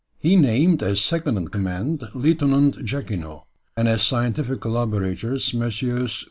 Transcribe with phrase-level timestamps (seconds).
[0.17, 3.43] He named as second in command Lieutenant Jacquinot,
[3.77, 6.19] and as scientific colloborateurs Messrs.